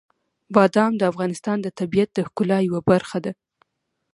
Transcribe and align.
بادام 0.55 0.91
د 0.97 1.01
افغانستان 1.11 1.57
د 1.61 1.67
طبیعت 1.79 2.09
د 2.13 2.19
ښکلا 2.27 2.57
یوه 2.67 2.81
برخه 2.91 3.17
ده. 3.25 3.31